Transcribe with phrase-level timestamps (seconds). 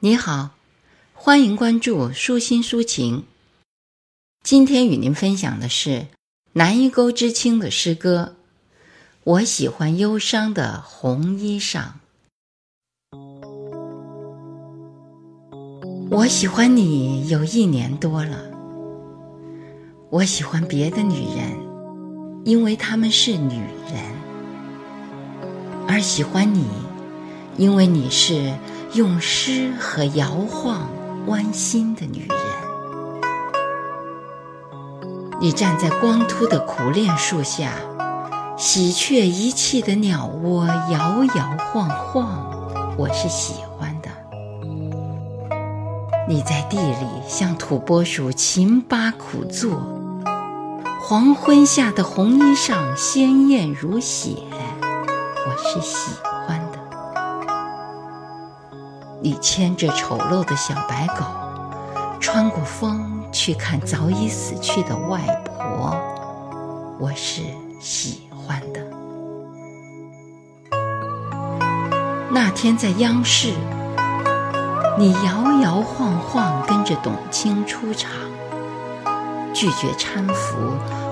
[0.00, 0.50] 你好，
[1.12, 3.24] 欢迎关注舒心抒情。
[4.44, 6.06] 今天与您分享的是
[6.52, 8.36] 南一沟知青的诗歌。
[9.24, 11.94] 我喜欢忧伤的红衣裳。
[16.12, 18.44] 我喜欢你有一年多了。
[20.10, 21.58] 我喜欢别的女人，
[22.44, 23.56] 因为她们是女
[23.90, 24.14] 人；
[25.88, 26.68] 而喜欢你，
[27.56, 28.54] 因为你是。
[28.94, 30.88] 用诗和摇晃
[31.26, 32.38] 弯心的女人，
[35.40, 37.72] 你站在光秃的苦楝树下，
[38.56, 42.50] 喜鹊遗弃的鸟窝摇摇晃晃，
[42.96, 44.08] 我是喜欢的。
[46.26, 49.82] 你在地里像土拨鼠勤扒苦做，
[51.02, 54.30] 黄昏下的红衣裳鲜艳如血，
[54.80, 56.12] 我是喜。
[59.20, 61.24] 你牵着丑陋的小白狗，
[62.20, 65.18] 穿过风去看早已死去的外
[65.58, 65.96] 婆，
[67.00, 67.42] 我是
[67.80, 68.80] 喜欢的。
[72.30, 73.52] 那天在央视，
[74.96, 78.12] 你摇摇晃晃跟着董卿出场，
[79.52, 80.56] 拒绝搀扶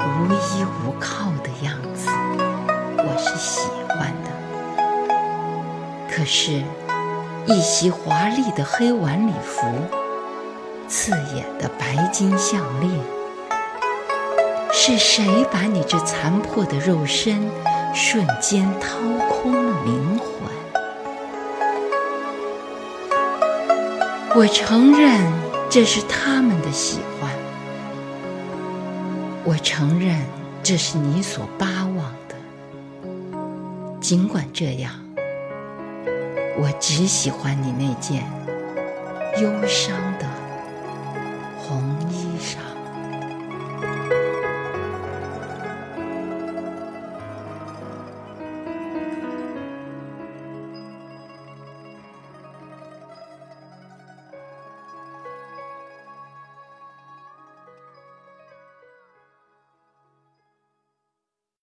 [0.00, 2.08] 无依无靠的样子，
[2.96, 4.30] 我是喜欢的。
[6.10, 6.62] 可是。
[7.46, 9.66] 一袭华丽的黑晚礼服，
[10.86, 12.92] 刺眼的白金项链，
[14.72, 17.50] 是谁把你这残破的肉身
[17.94, 20.48] 瞬间掏空了灵魂？
[24.36, 25.20] 我承认
[25.68, 27.30] 这是他们的喜欢，
[29.44, 30.16] 我承认
[30.62, 31.96] 这是你所巴望
[32.28, 32.36] 的。
[34.00, 35.09] 尽管这样。
[36.62, 38.22] 我只喜欢你那件
[39.40, 40.09] 忧伤。